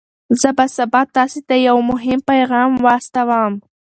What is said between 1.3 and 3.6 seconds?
ته یو مهم پیغام واستوم.